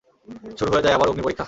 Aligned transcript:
শুরু 0.57 0.69
হয়ে 0.71 0.83
যায় 0.83 0.95
আবার 0.95 1.07
অগ্নিপরীক্ষা। 1.09 1.39